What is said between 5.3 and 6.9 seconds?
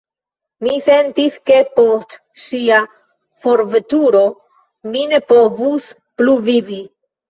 povus plu vivi.